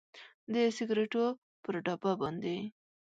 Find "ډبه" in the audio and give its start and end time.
1.85-2.11